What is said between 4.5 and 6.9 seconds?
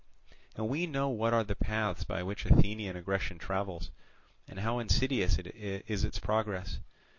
how insidious is its progress.